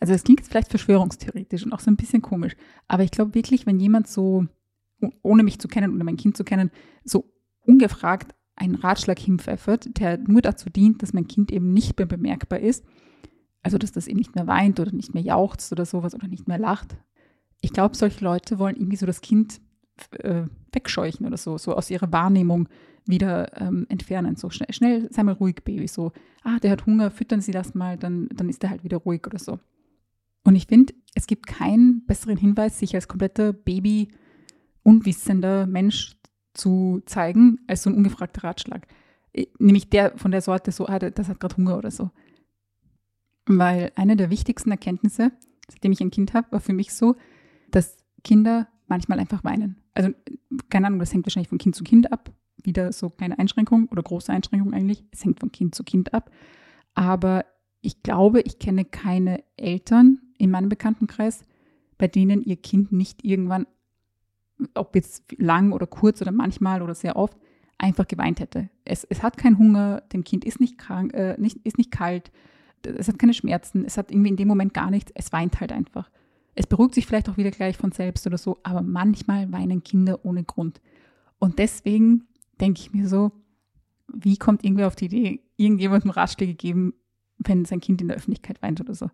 Also 0.00 0.12
es 0.12 0.24
klingt 0.24 0.46
vielleicht 0.46 0.70
verschwörungstheoretisch 0.70 1.64
und 1.64 1.72
auch 1.72 1.80
so 1.80 1.90
ein 1.90 1.96
bisschen 1.96 2.22
komisch, 2.22 2.56
aber 2.88 3.04
ich 3.04 3.10
glaube 3.10 3.34
wirklich, 3.34 3.66
wenn 3.66 3.80
jemand 3.80 4.06
so, 4.08 4.46
ohne 5.22 5.42
mich 5.42 5.58
zu 5.58 5.68
kennen 5.68 5.94
oder 5.94 6.04
mein 6.04 6.16
Kind 6.16 6.36
zu 6.36 6.44
kennen, 6.44 6.70
so 7.04 7.32
ungefragt 7.60 8.34
einen 8.56 8.74
Ratschlag 8.74 9.18
hinpfeffert, 9.18 9.98
der 9.98 10.18
nur 10.18 10.42
dazu 10.42 10.70
dient, 10.70 11.02
dass 11.02 11.12
mein 11.12 11.26
Kind 11.26 11.50
eben 11.50 11.72
nicht 11.72 11.98
mehr 11.98 12.06
bemerkbar 12.06 12.60
ist, 12.60 12.84
also 13.62 13.78
dass 13.78 13.92
das 13.92 14.06
eben 14.06 14.18
nicht 14.18 14.34
mehr 14.34 14.46
weint 14.46 14.78
oder 14.78 14.92
nicht 14.92 15.14
mehr 15.14 15.22
jauchzt 15.22 15.72
oder 15.72 15.86
sowas 15.86 16.14
oder 16.14 16.28
nicht 16.28 16.46
mehr 16.46 16.58
lacht. 16.58 16.96
Ich 17.60 17.72
glaube, 17.72 17.96
solche 17.96 18.22
Leute 18.22 18.58
wollen 18.58 18.76
irgendwie 18.76 18.96
so 18.96 19.06
das 19.06 19.22
Kind 19.22 19.60
äh, 20.18 20.44
wegscheuchen 20.72 21.26
oder 21.26 21.36
so, 21.36 21.56
so 21.56 21.74
aus 21.74 21.90
ihrer 21.90 22.12
Wahrnehmung 22.12 22.68
wieder 23.06 23.60
ähm, 23.60 23.86
entfernen. 23.88 24.36
So 24.36 24.50
schnell, 24.50 24.72
schnell, 24.72 25.08
sei 25.12 25.22
mal 25.22 25.32
ruhig, 25.34 25.56
Baby. 25.64 25.86
So, 25.86 26.12
ah, 26.42 26.58
der 26.58 26.70
hat 26.70 26.86
Hunger, 26.86 27.10
füttern 27.10 27.40
Sie 27.40 27.52
das 27.52 27.74
mal, 27.74 27.96
dann, 27.96 28.28
dann 28.34 28.48
ist 28.48 28.62
er 28.64 28.70
halt 28.70 28.84
wieder 28.84 28.98
ruhig 28.98 29.26
oder 29.26 29.38
so. 29.38 29.58
Und 30.44 30.56
ich 30.56 30.66
finde, 30.66 30.94
es 31.14 31.26
gibt 31.26 31.46
keinen 31.46 32.04
besseren 32.06 32.36
Hinweis, 32.36 32.78
sich 32.78 32.94
als 32.94 33.08
kompletter 33.08 33.52
Baby 33.52 34.08
unwissender 34.82 35.66
Mensch 35.66 36.16
zu 36.52 37.02
zeigen, 37.06 37.60
als 37.66 37.82
so 37.82 37.90
ein 37.90 37.96
ungefragter 37.96 38.44
Ratschlag. 38.44 38.86
Nämlich 39.58 39.90
der 39.90 40.16
von 40.16 40.30
der 40.30 40.42
Sorte, 40.42 40.70
so, 40.70 40.86
ah, 40.86 40.98
das 40.98 41.28
hat 41.28 41.40
gerade 41.40 41.56
Hunger 41.56 41.78
oder 41.78 41.90
so. 41.90 42.10
Weil 43.46 43.92
eine 43.96 44.16
der 44.16 44.30
wichtigsten 44.30 44.70
Erkenntnisse, 44.70 45.32
seitdem 45.68 45.92
ich 45.92 46.00
ein 46.00 46.10
Kind 46.10 46.34
habe, 46.34 46.52
war 46.52 46.60
für 46.60 46.72
mich 46.72 46.94
so, 46.94 47.16
dass 47.70 47.96
Kinder 48.22 48.68
manchmal 48.86 49.18
einfach 49.18 49.44
weinen. 49.44 49.76
Also, 49.92 50.10
keine 50.70 50.86
Ahnung, 50.86 51.00
das 51.00 51.12
hängt 51.12 51.26
wahrscheinlich 51.26 51.48
von 51.48 51.58
Kind 51.58 51.74
zu 51.74 51.84
Kind 51.84 52.12
ab 52.12 52.30
wieder 52.64 52.92
so 52.92 53.10
kleine 53.10 53.38
Einschränkung 53.38 53.88
oder 53.90 54.02
große 54.02 54.32
Einschränkung 54.32 54.72
eigentlich. 54.72 55.04
Es 55.12 55.24
hängt 55.24 55.40
von 55.40 55.52
Kind 55.52 55.74
zu 55.74 55.84
Kind 55.84 56.14
ab. 56.14 56.30
Aber 56.94 57.44
ich 57.80 58.02
glaube, 58.02 58.40
ich 58.40 58.58
kenne 58.58 58.84
keine 58.84 59.42
Eltern 59.56 60.20
in 60.38 60.50
meinem 60.50 60.68
Bekanntenkreis, 60.68 61.44
bei 61.98 62.08
denen 62.08 62.42
ihr 62.42 62.56
Kind 62.56 62.92
nicht 62.92 63.24
irgendwann, 63.24 63.66
ob 64.74 64.94
jetzt 64.94 65.24
lang 65.38 65.72
oder 65.72 65.86
kurz 65.86 66.20
oder 66.22 66.32
manchmal 66.32 66.82
oder 66.82 66.94
sehr 66.94 67.16
oft, 67.16 67.36
einfach 67.78 68.06
geweint 68.06 68.40
hätte. 68.40 68.70
Es, 68.84 69.04
es 69.04 69.22
hat 69.22 69.36
keinen 69.36 69.58
Hunger, 69.58 70.02
dem 70.12 70.24
Kind 70.24 70.44
ist 70.44 70.60
nicht 70.60 70.78
krank, 70.78 71.12
äh, 71.12 71.36
nicht, 71.38 71.58
ist 71.64 71.78
nicht 71.78 71.90
kalt, 71.90 72.30
es 72.86 73.08
hat 73.08 73.18
keine 73.18 73.34
Schmerzen, 73.34 73.84
es 73.84 73.96
hat 73.96 74.10
irgendwie 74.10 74.30
in 74.30 74.36
dem 74.36 74.48
Moment 74.48 74.74
gar 74.74 74.90
nichts, 74.90 75.12
es 75.14 75.32
weint 75.32 75.60
halt 75.60 75.72
einfach. 75.72 76.10
Es 76.54 76.66
beruhigt 76.66 76.94
sich 76.94 77.06
vielleicht 77.06 77.28
auch 77.28 77.36
wieder 77.36 77.50
gleich 77.50 77.76
von 77.76 77.92
selbst 77.92 78.26
oder 78.26 78.38
so, 78.38 78.58
aber 78.62 78.82
manchmal 78.82 79.50
weinen 79.52 79.82
Kinder 79.82 80.24
ohne 80.24 80.44
Grund. 80.44 80.80
Und 81.38 81.58
deswegen 81.58 82.26
denke 82.60 82.80
ich 82.80 82.92
mir 82.92 83.08
so, 83.08 83.32
wie 84.12 84.36
kommt 84.36 84.64
irgendwer 84.64 84.86
auf 84.86 84.96
die 84.96 85.06
Idee, 85.06 85.40
irgendjemandem 85.56 86.10
Ratschläge 86.10 86.54
geben, 86.54 86.94
wenn 87.38 87.64
sein 87.64 87.80
Kind 87.80 88.00
in 88.00 88.08
der 88.08 88.16
Öffentlichkeit 88.16 88.62
weint 88.62 88.80
oder 88.80 88.94
so. 88.94 89.10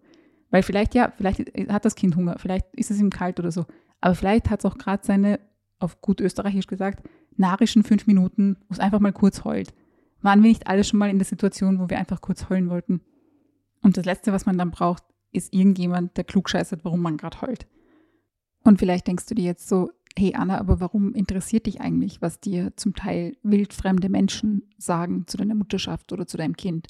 Weil 0.51 0.63
vielleicht, 0.63 0.95
ja, 0.95 1.13
vielleicht 1.17 1.41
hat 1.69 1.85
das 1.85 1.95
Kind 1.95 2.17
Hunger, 2.17 2.37
vielleicht 2.39 2.67
ist 2.75 2.91
es 2.91 3.01
ihm 3.01 3.11
kalt 3.11 3.39
oder 3.39 3.53
so. 3.53 3.67
Aber 4.01 4.15
vielleicht 4.15 4.51
hat 4.51 4.61
es 4.61 4.67
auch 4.67 4.79
gerade 4.79 5.05
seine, 5.05 5.41
auf 5.79 6.01
gut 6.01 6.21
österreichisch 6.21 6.67
gesagt, 6.67 7.09
narischen 7.37 7.83
fünf 7.83 8.07
Minuten, 8.07 8.57
wo 8.69 8.73
es 8.73 8.81
einfach 8.81 9.01
mal 9.01 9.13
kurz 9.13 9.45
heult. 9.45 9.73
Waren 10.23 10.43
wir 10.43 10.51
nicht 10.51 10.67
alle 10.67 10.85
schon 10.85 10.99
mal 10.99 11.09
in 11.09 11.19
der 11.19 11.27
Situation, 11.27 11.79
wo 11.79 11.89
wir 11.89 11.99
einfach 11.99 12.21
kurz 12.21 12.49
heulen 12.51 12.69
wollten? 12.69 13.01
Und 13.83 13.97
das 13.97 14.05
Letzte, 14.05 14.33
was 14.33 14.45
man 14.45 14.59
dann 14.59 14.71
braucht, 14.71 15.05
ist 15.33 15.55
irgendjemand, 15.55 16.17
der 16.17 16.25
klug 16.25 16.51
scheißert, 16.51 16.85
warum 16.85 17.01
man 17.01 17.17
gerade 17.17 17.41
heult. 17.41 17.67
Und 18.63 18.79
vielleicht 18.79 19.07
denkst 19.07 19.27
du 19.27 19.35
dir 19.35 19.45
jetzt 19.45 19.69
so, 19.69 19.91
hey 20.17 20.35
Anna, 20.35 20.59
aber 20.59 20.81
warum 20.81 21.15
interessiert 21.15 21.67
dich 21.67 21.81
eigentlich, 21.81 22.21
was 22.21 22.41
dir 22.41 22.77
zum 22.77 22.95
Teil 22.95 23.37
wildfremde 23.43 24.09
Menschen 24.09 24.69
sagen 24.77 25.27
zu 25.27 25.37
deiner 25.37 25.55
Mutterschaft 25.55 26.13
oder 26.13 26.27
zu 26.27 26.37
deinem 26.37 26.57
Kind? 26.57 26.89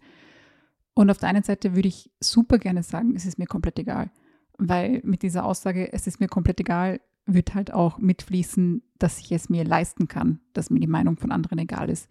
Und 0.95 1.11
auf 1.11 1.19
der 1.19 1.29
einen 1.29 1.43
Seite 1.43 1.75
würde 1.77 1.89
ich 1.89 2.11
super 2.21 2.59
gerne 2.59 2.83
sagen, 2.83 3.15
es 3.15 3.27
ist 3.27 3.39
mir 3.39 3.47
komplett 3.47 3.79
egal, 3.79 4.11
weil 4.59 5.01
mit 5.05 5.23
dieser 5.23 5.45
Aussage, 5.45 5.93
es 5.93 6.07
ist 6.07 6.21
mir 6.21 6.29
komplett 6.29 6.61
egal, 6.61 7.01
wird 7.27 7.55
halt 7.55 7.73
auch 7.73 7.99
mitfließen, 7.99 8.83
dass 8.99 9.19
ich 9.19 9.31
es 9.33 9.49
mir 9.49 9.65
leisten 9.65 10.09
kann, 10.09 10.41
dass 10.53 10.71
mir 10.71 10.81
die 10.81 10.87
Meinung 10.87 11.17
von 11.17 11.31
anderen 11.31 11.59
egal 11.59 11.89
ist. 11.91 12.09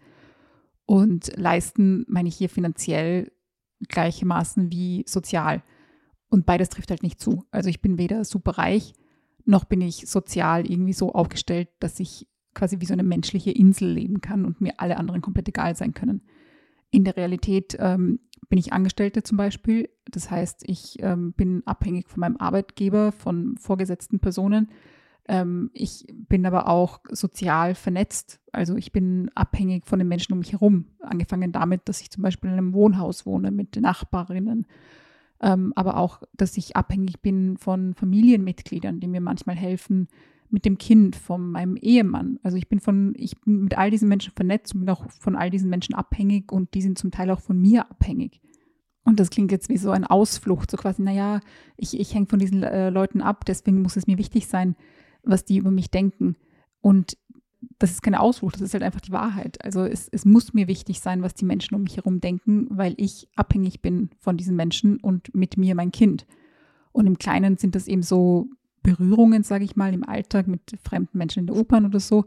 Und 0.86 1.36
leisten 1.36 2.04
meine 2.08 2.28
ich 2.28 2.36
hier 2.36 2.48
finanziell 2.48 3.32
gleichermaßen 3.88 4.72
wie 4.72 5.04
sozial. 5.06 5.62
Und 6.28 6.46
beides 6.46 6.68
trifft 6.68 6.90
halt 6.90 7.02
nicht 7.02 7.20
zu. 7.20 7.44
Also 7.50 7.68
ich 7.68 7.80
bin 7.80 7.98
weder 7.98 8.24
super 8.24 8.52
reich 8.52 8.94
noch 9.50 9.64
bin 9.64 9.80
ich 9.80 10.06
sozial 10.06 10.70
irgendwie 10.70 10.92
so 10.92 11.12
aufgestellt, 11.12 11.68
dass 11.80 12.00
ich 12.00 12.28
quasi 12.54 12.80
wie 12.80 12.86
so 12.86 12.92
eine 12.92 13.02
menschliche 13.02 13.50
Insel 13.50 13.90
leben 13.90 14.20
kann 14.20 14.44
und 14.44 14.60
mir 14.60 14.74
alle 14.78 14.96
anderen 14.96 15.20
komplett 15.20 15.48
egal 15.48 15.76
sein 15.76 15.92
können. 15.92 16.22
In 16.90 17.04
der 17.04 17.16
Realität 17.16 17.76
ähm, 17.78 18.20
bin 18.48 18.58
ich 18.58 18.72
Angestellte 18.72 19.22
zum 19.22 19.36
Beispiel. 19.36 19.88
Das 20.10 20.30
heißt, 20.30 20.64
ich 20.66 20.96
ähm, 21.00 21.32
bin 21.32 21.62
abhängig 21.66 22.08
von 22.08 22.20
meinem 22.20 22.36
Arbeitgeber, 22.36 23.12
von 23.12 23.56
vorgesetzten 23.58 24.18
Personen. 24.18 24.70
Ähm, 25.28 25.70
ich 25.72 26.06
bin 26.10 26.44
aber 26.46 26.68
auch 26.68 27.00
sozial 27.10 27.76
vernetzt. 27.76 28.40
Also 28.50 28.76
ich 28.76 28.90
bin 28.90 29.30
abhängig 29.36 29.86
von 29.86 30.00
den 30.00 30.08
Menschen 30.08 30.32
um 30.32 30.40
mich 30.40 30.52
herum. 30.52 30.86
Angefangen 31.00 31.52
damit, 31.52 31.88
dass 31.88 32.00
ich 32.00 32.10
zum 32.10 32.22
Beispiel 32.22 32.50
in 32.50 32.56
einem 32.56 32.72
Wohnhaus 32.72 33.26
wohne 33.26 33.52
mit 33.52 33.76
Nachbarinnen. 33.76 34.66
Ähm, 35.42 35.72
aber 35.74 35.96
auch, 35.96 36.22
dass 36.34 36.56
ich 36.56 36.76
abhängig 36.76 37.20
bin 37.20 37.56
von 37.56 37.94
Familienmitgliedern, 37.94 39.00
die 39.00 39.08
mir 39.08 39.20
manchmal 39.20 39.56
helfen, 39.56 40.08
mit 40.50 40.64
dem 40.64 40.78
Kind, 40.78 41.16
von 41.16 41.50
meinem 41.50 41.76
Ehemann. 41.76 42.38
Also 42.42 42.56
ich 42.56 42.68
bin 42.68 42.80
von, 42.80 43.14
ich 43.16 43.40
bin 43.40 43.62
mit 43.62 43.78
all 43.78 43.90
diesen 43.90 44.08
Menschen 44.08 44.32
vernetzt 44.34 44.74
und 44.74 44.80
bin 44.80 44.90
auch 44.90 45.08
von 45.10 45.36
all 45.36 45.48
diesen 45.50 45.70
Menschen 45.70 45.94
abhängig 45.94 46.52
und 46.52 46.74
die 46.74 46.82
sind 46.82 46.98
zum 46.98 47.10
Teil 47.10 47.30
auch 47.30 47.40
von 47.40 47.58
mir 47.58 47.88
abhängig. 47.90 48.40
Und 49.04 49.18
das 49.18 49.30
klingt 49.30 49.52
jetzt 49.52 49.68
wie 49.68 49.78
so 49.78 49.90
ein 49.90 50.04
Ausflucht, 50.04 50.70
so 50.70 50.76
quasi, 50.76 51.02
naja, 51.02 51.40
ich, 51.76 51.98
ich 51.98 52.14
hänge 52.14 52.26
von 52.26 52.38
diesen 52.38 52.62
äh, 52.62 52.90
Leuten 52.90 53.22
ab, 53.22 53.44
deswegen 53.46 53.82
muss 53.82 53.96
es 53.96 54.06
mir 54.06 54.18
wichtig 54.18 54.46
sein, 54.46 54.76
was 55.22 55.44
die 55.44 55.56
über 55.56 55.70
mich 55.70 55.90
denken. 55.90 56.36
Und 56.80 57.16
das 57.78 57.90
ist 57.90 58.02
keine 58.02 58.20
Ausflucht, 58.20 58.56
das 58.56 58.62
ist 58.62 58.74
halt 58.74 58.82
einfach 58.82 59.00
die 59.00 59.12
Wahrheit. 59.12 59.62
Also 59.64 59.84
es, 59.84 60.08
es 60.08 60.24
muss 60.24 60.54
mir 60.54 60.68
wichtig 60.68 61.00
sein, 61.00 61.22
was 61.22 61.34
die 61.34 61.44
Menschen 61.44 61.74
um 61.74 61.82
mich 61.82 61.96
herum 61.96 62.20
denken, 62.20 62.66
weil 62.70 62.94
ich 62.96 63.28
abhängig 63.36 63.82
bin 63.82 64.10
von 64.18 64.36
diesen 64.36 64.56
Menschen 64.56 64.98
und 64.98 65.34
mit 65.34 65.56
mir 65.56 65.74
mein 65.74 65.92
Kind. 65.92 66.26
Und 66.92 67.06
im 67.06 67.18
Kleinen 67.18 67.56
sind 67.56 67.74
das 67.74 67.86
eben 67.86 68.02
so 68.02 68.48
Berührungen, 68.82 69.42
sage 69.42 69.64
ich 69.64 69.76
mal, 69.76 69.92
im 69.92 70.08
Alltag 70.08 70.46
mit 70.46 70.78
fremden 70.82 71.18
Menschen 71.18 71.40
in 71.40 71.46
der 71.46 71.56
U-Bahn 71.56 71.84
oder 71.86 72.00
so. 72.00 72.24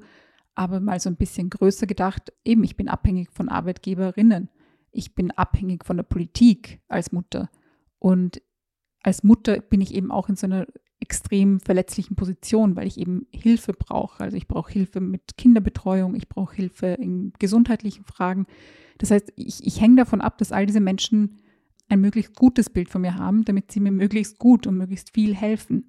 Aber 0.56 0.80
mal 0.80 1.00
so 1.00 1.10
ein 1.10 1.16
bisschen 1.16 1.50
größer 1.50 1.88
gedacht, 1.88 2.32
eben, 2.46 2.64
ich 2.64 2.78
bin 2.78 2.88
abhängig 2.88 3.32
von 3.32 3.50
Arbeitgeberinnen. 3.50 4.50
Ich 4.92 5.16
bin 5.16 5.32
abhängig 5.32 5.84
von 5.84 5.98
der 5.98 6.04
Politik 6.04 6.80
als 6.88 7.12
Mutter. 7.12 7.50
Und 7.98 8.42
als 9.02 9.24
Mutter 9.24 9.60
bin 9.60 9.82
ich 9.82 9.96
eben 9.96 10.12
auch 10.12 10.30
in 10.30 10.36
so 10.36 10.46
einer 10.46 10.68
extrem 11.04 11.60
verletzlichen 11.60 12.16
Position, 12.16 12.78
weil 12.78 12.88
ich 12.88 12.98
eben 12.98 13.28
Hilfe 13.30 13.74
brauche. 13.74 14.24
Also 14.24 14.38
ich 14.38 14.48
brauche 14.48 14.72
Hilfe 14.72 15.02
mit 15.02 15.36
Kinderbetreuung, 15.38 16.16
ich 16.16 16.30
brauche 16.30 16.56
Hilfe 16.56 16.88
in 16.88 17.34
gesundheitlichen 17.40 18.06
Fragen. 18.06 18.48
Das 19.00 19.12
heißt, 19.12 19.34
ich, 19.36 19.68
ich 19.68 19.82
hänge 19.82 19.98
davon 19.98 20.22
ab, 20.22 20.38
dass 20.38 20.54
all 20.54 20.66
diese 20.66 20.80
Menschen 20.80 21.40
ein 21.90 22.00
möglichst 22.00 22.36
gutes 22.38 22.70
Bild 22.70 22.88
von 22.88 23.02
mir 23.02 23.16
haben, 23.18 23.44
damit 23.44 23.70
sie 23.70 23.82
mir 23.82 23.92
möglichst 23.92 24.40
gut 24.40 24.66
und 24.66 24.78
möglichst 24.78 25.14
viel 25.14 25.36
helfen. 25.36 25.88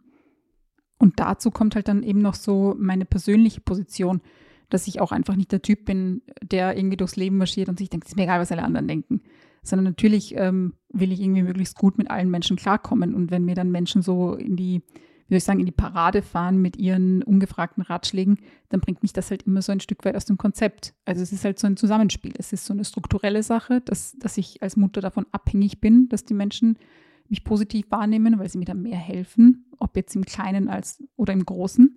Und 0.99 1.21
dazu 1.21 1.53
kommt 1.53 1.77
halt 1.77 1.87
dann 1.87 2.03
eben 2.03 2.21
noch 2.21 2.35
so 2.35 2.75
meine 2.77 3.05
persönliche 3.05 3.61
Position, 3.61 4.21
dass 4.69 4.89
ich 4.89 5.01
auch 5.01 5.13
einfach 5.13 5.37
nicht 5.37 5.53
der 5.53 5.63
Typ 5.63 5.85
bin, 5.85 6.23
der 6.43 6.77
irgendwie 6.77 6.97
durchs 6.97 7.15
Leben 7.15 7.39
marschiert 7.39 7.69
und 7.69 7.79
sich 7.79 7.89
denkt, 7.89 8.07
es 8.07 8.13
ist 8.13 8.17
mir 8.17 8.25
egal, 8.25 8.41
was 8.41 8.51
alle 8.51 8.65
anderen 8.65 8.89
denken. 8.89 9.23
Sondern 9.65 9.85
natürlich 9.85 10.37
ähm, 10.37 10.75
will 10.91 11.11
ich 11.11 11.21
irgendwie 11.21 11.43
möglichst 11.43 11.77
gut 11.77 11.99
mit 11.99 12.11
allen 12.11 12.31
Menschen 12.31 12.57
klarkommen. 12.57 13.15
Und 13.15 13.31
wenn 13.31 13.45
mir 13.45 13.57
dann 13.57 13.71
Menschen 13.71 14.03
so 14.03 14.35
in 14.35 14.57
die, 14.57 14.83
wie 15.27 15.35
soll 15.35 15.39
ich 15.39 15.45
sagen, 15.45 15.61
in 15.61 15.67
die 15.67 15.73
Parade 15.73 16.23
fahren 16.23 16.63
mit 16.63 16.77
ihren 16.77 17.23
ungefragten 17.23 17.83
Ratschlägen, 17.83 18.39
dann 18.69 18.81
bringt 18.81 19.03
mich 19.03 19.13
das 19.13 19.31
halt 19.31 19.45
immer 19.45 19.63
so 19.63 19.73
ein 19.73 19.81
Stück 19.81 20.05
weit 20.05 20.17
aus 20.17 20.27
dem 20.27 20.37
Konzept. 20.37 20.95
Also 21.05 21.23
es 21.23 21.33
ist 21.33 21.45
halt 21.45 21.59
so 21.59 21.67
ein 21.67 21.77
Zusammenspiel. 21.77 22.35
Es 22.39 22.53
ist 22.53 22.67
so 22.67 22.75
eine 22.75 22.85
strukturelle 22.85 23.43
Sache, 23.43 23.81
dass, 23.81 24.17
dass 24.19 24.39
ich 24.39 24.63
als 24.63 24.77
Mutter 24.77 25.01
davon 25.01 25.27
abhängig 25.33 25.81
bin, 25.81 26.09
dass 26.09 26.25
die 26.25 26.35
Menschen 26.35 26.79
mich 27.29 27.43
positiv 27.43 27.91
wahrnehmen, 27.91 28.39
weil 28.39 28.49
sie 28.49 28.59
mir 28.59 28.67
dann 28.67 28.83
mehr 28.83 28.99
helfen, 28.99 29.67
ob 29.79 29.97
jetzt 29.97 30.15
im 30.15 30.25
Kleinen 30.25 30.69
als 30.69 31.03
oder 31.17 31.33
im 31.33 31.45
Großen. 31.45 31.97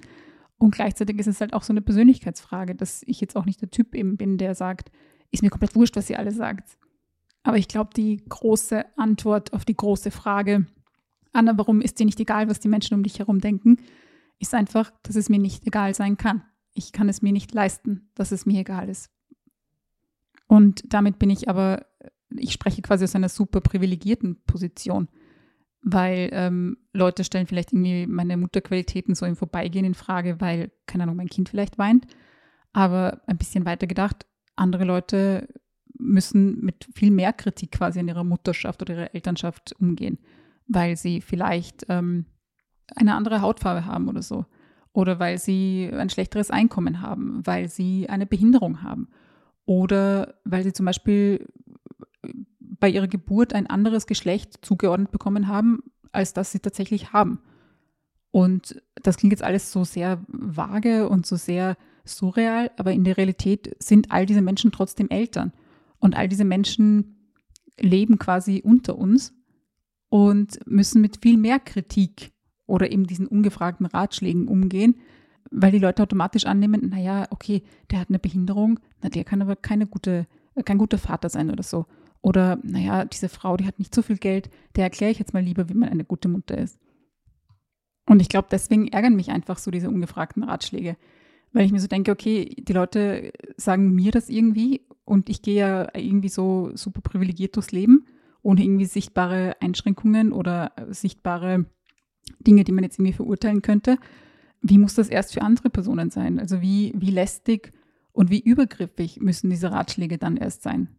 Und 0.57 0.73
gleichzeitig 0.73 1.19
ist 1.19 1.27
es 1.27 1.41
halt 1.41 1.53
auch 1.53 1.63
so 1.63 1.73
eine 1.73 1.81
Persönlichkeitsfrage, 1.81 2.75
dass 2.75 3.03
ich 3.05 3.21
jetzt 3.21 3.35
auch 3.35 3.45
nicht 3.45 3.61
der 3.61 3.69
Typ 3.69 3.93
eben 3.93 4.17
bin, 4.17 4.37
der 4.37 4.55
sagt, 4.55 4.91
ist 5.31 5.43
mir 5.43 5.49
komplett 5.49 5.75
wurscht, 5.75 5.95
was 5.95 6.09
ihr 6.09 6.17
alle 6.17 6.31
sagt. 6.31 6.77
Aber 7.43 7.57
ich 7.57 7.67
glaube, 7.67 7.91
die 7.95 8.23
große 8.27 8.85
Antwort 8.97 9.53
auf 9.53 9.63
die 9.65 9.75
große 9.75 10.11
Frage, 10.11 10.65
Anna, 11.33 11.57
warum 11.57 11.81
ist 11.81 11.99
dir 11.99 12.05
nicht 12.05 12.19
egal, 12.19 12.49
was 12.49 12.59
die 12.59 12.67
Menschen 12.67 12.95
um 12.95 13.03
dich 13.03 13.19
herum 13.19 13.39
denken, 13.39 13.77
ist 14.39 14.53
einfach, 14.53 14.91
dass 15.03 15.15
es 15.15 15.29
mir 15.29 15.39
nicht 15.39 15.65
egal 15.65 15.93
sein 15.93 16.17
kann. 16.17 16.43
Ich 16.73 16.91
kann 16.91 17.09
es 17.09 17.21
mir 17.21 17.31
nicht 17.31 17.53
leisten, 17.53 18.09
dass 18.15 18.31
es 18.31 18.45
mir 18.45 18.61
egal 18.61 18.89
ist. 18.89 19.09
Und 20.47 20.83
damit 20.93 21.19
bin 21.19 21.29
ich 21.29 21.49
aber 21.49 21.85
ich 22.29 22.53
spreche 22.53 22.81
quasi 22.81 23.03
aus 23.03 23.15
einer 23.15 23.29
super 23.29 23.61
privilegierten 23.61 24.43
Position, 24.45 25.07
weil 25.81 26.29
ähm, 26.33 26.77
Leute 26.93 27.23
stellen 27.23 27.47
vielleicht 27.47 27.71
irgendwie 27.71 28.07
meine 28.07 28.37
Mutterqualitäten 28.37 29.15
so 29.15 29.25
im 29.25 29.35
Vorbeigehen 29.35 29.85
in 29.85 29.93
Frage, 29.93 30.39
weil, 30.39 30.71
keine 30.85 31.03
Ahnung, 31.03 31.15
mein 31.15 31.29
Kind 31.29 31.49
vielleicht 31.49 31.77
weint. 31.77 32.05
Aber 32.73 33.21
ein 33.27 33.37
bisschen 33.37 33.65
weiter 33.65 33.87
gedacht, 33.87 34.25
andere 34.55 34.83
Leute 34.83 35.47
müssen 35.99 36.59
mit 36.61 36.87
viel 36.93 37.11
mehr 37.11 37.33
Kritik 37.33 37.71
quasi 37.71 37.99
an 37.99 38.07
ihrer 38.07 38.23
Mutterschaft 38.23 38.81
oder 38.81 38.93
ihrer 38.93 39.15
Elternschaft 39.15 39.73
umgehen, 39.79 40.19
weil 40.67 40.95
sie 40.95 41.21
vielleicht 41.21 41.85
ähm, 41.89 42.25
eine 42.95 43.15
andere 43.15 43.41
Hautfarbe 43.41 43.85
haben 43.85 44.07
oder 44.07 44.21
so. 44.21 44.45
Oder 44.93 45.19
weil 45.19 45.37
sie 45.37 45.89
ein 45.93 46.09
schlechteres 46.09 46.49
Einkommen 46.49 47.01
haben, 47.01 47.45
weil 47.45 47.69
sie 47.69 48.09
eine 48.09 48.25
Behinderung 48.25 48.81
haben. 48.81 49.09
Oder 49.65 50.35
weil 50.43 50.63
sie 50.63 50.73
zum 50.73 50.85
Beispiel 50.85 51.47
bei 52.59 52.89
ihrer 52.89 53.07
Geburt 53.07 53.53
ein 53.53 53.67
anderes 53.67 54.07
Geschlecht 54.07 54.65
zugeordnet 54.65 55.11
bekommen 55.11 55.47
haben, 55.47 55.83
als 56.11 56.33
das 56.33 56.51
sie 56.51 56.59
tatsächlich 56.59 57.13
haben. 57.13 57.39
Und 58.31 58.81
das 59.03 59.17
klingt 59.17 59.33
jetzt 59.33 59.43
alles 59.43 59.71
so 59.71 59.83
sehr 59.83 60.23
vage 60.27 61.09
und 61.09 61.25
so 61.25 61.35
sehr 61.35 61.77
surreal, 62.05 62.71
aber 62.77 62.93
in 62.93 63.03
der 63.03 63.17
Realität 63.17 63.75
sind 63.79 64.11
all 64.11 64.25
diese 64.25 64.41
Menschen 64.41 64.71
trotzdem 64.71 65.09
Eltern. 65.09 65.53
Und 65.99 66.15
all 66.15 66.27
diese 66.27 66.45
Menschen 66.45 67.33
leben 67.79 68.17
quasi 68.17 68.61
unter 68.63 68.97
uns 68.97 69.33
und 70.09 70.59
müssen 70.65 71.01
mit 71.01 71.19
viel 71.21 71.37
mehr 71.37 71.59
Kritik 71.59 72.31
oder 72.65 72.91
eben 72.91 73.07
diesen 73.07 73.27
ungefragten 73.27 73.85
Ratschlägen 73.85 74.47
umgehen, 74.47 74.95
weil 75.51 75.71
die 75.71 75.79
Leute 75.79 76.03
automatisch 76.03 76.45
annehmen, 76.45 76.89
naja, 76.89 77.27
okay, 77.29 77.63
der 77.91 77.99
hat 77.99 78.09
eine 78.09 78.19
Behinderung, 78.19 78.79
na, 79.01 79.09
der 79.09 79.23
kann 79.23 79.41
aber 79.41 79.55
keine 79.55 79.87
gute, 79.87 80.27
kein 80.65 80.77
guter 80.77 80.97
Vater 80.97 81.29
sein 81.29 81.49
oder 81.49 81.63
so. 81.63 81.85
Oder, 82.21 82.59
naja, 82.63 83.05
diese 83.05 83.29
Frau, 83.29 83.55
die 83.57 83.65
hat 83.65 83.79
nicht 83.79 83.95
so 83.95 84.01
viel 84.01 84.17
Geld, 84.17 84.49
der 84.75 84.83
erkläre 84.83 85.11
ich 85.11 85.19
jetzt 85.19 85.33
mal 85.33 85.43
lieber, 85.43 85.69
wie 85.69 85.75
man 85.75 85.89
eine 85.89 86.03
gute 86.03 86.27
Mutter 86.27 86.57
ist. 86.57 86.77
Und 88.05 88.21
ich 88.21 88.29
glaube, 88.29 88.47
deswegen 88.51 88.87
ärgern 88.87 89.15
mich 89.15 89.29
einfach 89.29 89.57
so 89.57 89.71
diese 89.71 89.89
ungefragten 89.89 90.43
Ratschläge. 90.43 90.97
Weil 91.53 91.65
ich 91.65 91.71
mir 91.71 91.79
so 91.79 91.87
denke, 91.87 92.11
okay, 92.11 92.55
die 92.57 92.73
Leute 92.73 93.31
sagen 93.55 93.93
mir 93.93 94.11
das 94.11 94.29
irgendwie 94.29 94.81
und 95.07 95.29
ich 95.29 95.41
gehe 95.41 95.55
ja 95.55 95.87
irgendwie 95.95 96.29
so 96.29 96.71
super 96.75 97.01
privilegiert 97.01 97.55
durchs 97.55 97.71
Leben, 97.71 98.05
ohne 98.41 98.63
irgendwie 98.63 98.85
sichtbare 98.85 99.55
Einschränkungen 99.59 100.31
oder 100.31 100.73
sichtbare 100.89 101.65
Dinge, 102.39 102.63
die 102.63 102.71
man 102.71 102.83
jetzt 102.83 102.99
irgendwie 102.99 103.13
verurteilen 103.13 103.61
könnte. 103.61 103.97
Wie 104.61 104.77
muss 104.77 104.95
das 104.95 105.09
erst 105.09 105.33
für 105.33 105.41
andere 105.41 105.69
Personen 105.69 106.09
sein? 106.09 106.39
Also 106.39 106.61
wie, 106.61 106.93
wie 106.95 107.11
lästig 107.11 107.71
und 108.11 108.29
wie 108.29 108.39
übergriffig 108.39 109.21
müssen 109.21 109.49
diese 109.49 109.71
Ratschläge 109.71 110.17
dann 110.17 110.37
erst 110.37 110.63
sein? 110.63 110.97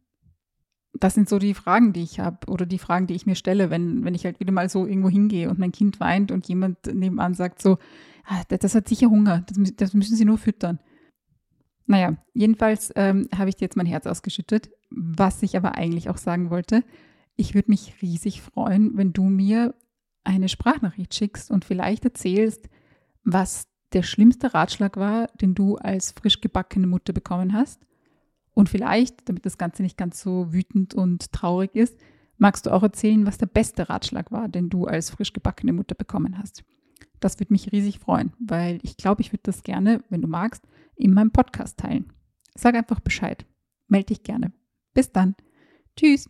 das 1.01 1.15
sind 1.15 1.29
so 1.29 1.39
die 1.39 1.55
Fragen, 1.55 1.93
die 1.93 2.03
ich 2.03 2.21
habe 2.21 2.47
oder 2.49 2.67
die 2.67 2.79
Fragen, 2.79 3.07
die 3.07 3.15
ich 3.15 3.27
mir 3.27 3.35
stelle, 3.35 3.71
wenn, 3.71 4.05
wenn 4.05 4.15
ich 4.15 4.25
halt 4.25 4.41
wieder 4.41 4.53
mal 4.53 4.69
so 4.69 4.87
irgendwo 4.87 5.09
hingehe 5.09 5.51
und 5.51 5.59
mein 5.59 5.73
Kind 5.73 6.01
weint 6.01 6.33
und 6.33 6.49
jemand 6.49 6.87
nebenan 6.93 7.35
sagt 7.35 7.63
so, 7.63 7.79
ah, 8.25 8.43
das 8.49 8.75
hat 8.75 8.89
sicher 8.89 9.09
Hunger, 9.09 9.45
das, 9.47 9.59
das, 9.77 9.95
müssen 9.95 10.17
Sie 10.17 10.25
nur 10.25 10.39
füttern. 10.39 10.81
Naja, 11.89 12.19
jedenfalls 12.35 12.93
ähm, 12.97 13.29
habe 13.37 13.49
ich 13.49 13.57
dir 13.57 13.65
jetzt 13.65 13.77
mein 13.77 13.87
Herz 13.87 14.07
ausgeschüttet. 14.07 14.71
Was 14.91 15.43
ich 15.43 15.57
aber 15.57 15.75
eigentlich 15.75 16.11
auch 16.11 16.19
sagen 16.19 16.51
wollte, 16.51 16.85
ich 17.35 17.55
würde 17.55 17.71
mich 17.71 17.95
riesig 18.03 18.43
freuen, 18.43 18.97
wenn 18.97 19.15
du 19.15 19.25
mir 19.25 19.75
eine 20.23 20.51
Sprachnachricht 20.51 21.15
schickst 21.15 21.51
und 21.51 21.65
vielleicht 21.65 22.05
erzählst, 22.05 22.69
was 23.25 23.69
der 23.95 24.03
schlimmste 24.03 24.53
Ratschlag 24.53 24.99
war, 24.99 25.29
den 25.41 25.55
du 25.55 25.77
als 25.77 26.13
frisch 26.13 26.43
gebackene 26.43 26.87
Mutter 26.87 27.15
bekommen 27.15 27.55
hast 27.55 27.87
und 28.53 28.69
vielleicht, 28.69 29.27
damit 29.27 29.47
das 29.47 29.57
Ganze 29.57 29.83
nicht 29.83 29.97
ganz 29.97 30.21
so 30.21 30.53
wütend 30.53 30.93
und 30.95 31.33
traurig 31.33 31.75
ist, 31.75 31.97
magst 32.37 32.67
du 32.67 32.71
auch 32.71 32.83
erzählen, 32.83 33.25
was 33.25 33.39
der 33.39 33.47
beste 33.47 33.89
Ratschlag 33.89 34.31
war, 34.31 34.49
den 34.49 34.69
du 34.69 34.85
als 34.85 35.09
frisch 35.09 35.33
gebackene 35.33 35.73
Mutter 35.73 35.95
bekommen 35.95 36.37
hast. 36.37 36.65
Das 37.19 37.41
würde 37.41 37.55
mich 37.55 37.73
riesig 37.73 37.99
freuen, 37.99 38.35
weil 38.39 38.79
ich 38.83 38.99
glaube, 38.99 39.23
ich 39.23 39.33
würde 39.33 39.45
das 39.45 39.63
gerne, 39.63 40.05
wenn 40.11 40.21
du 40.21 40.29
magst, 40.29 40.63
in 40.99 41.15
meinem 41.15 41.31
Podcast 41.31 41.79
teilen. 41.79 42.13
Sag 42.55 42.75
einfach 42.75 43.01
Bescheid. 43.01 43.47
Melde 43.87 44.07
dich 44.07 44.23
gerne. 44.23 44.53
Bis 44.95 45.13
dann. 45.13 45.37
Tschüss. 45.97 46.29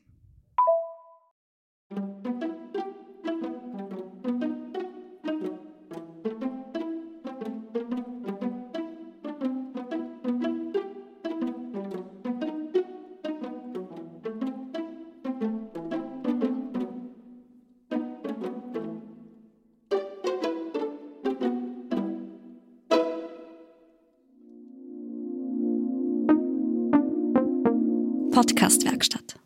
Podcastwerkstatt. 28.39 29.38